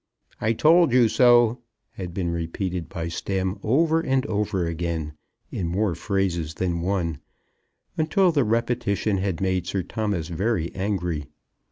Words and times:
"I 0.39 0.53
told 0.53 0.91
you 0.93 1.07
so," 1.07 1.61
had 1.91 2.11
been 2.11 2.31
repeated 2.31 2.89
by 2.89 3.07
Stemm 3.07 3.59
over 3.61 3.99
and 4.01 4.25
over 4.25 4.65
again, 4.65 5.13
in 5.51 5.67
more 5.67 5.93
phrases 5.93 6.55
than 6.55 6.81
one, 6.81 7.19
until 7.97 8.31
the 8.31 8.43
repetition 8.43 9.19
had 9.19 9.39
made 9.41 9.67
Sir 9.67 9.83
Thomas 9.83 10.29
very 10.29 10.73
angry. 10.73 11.27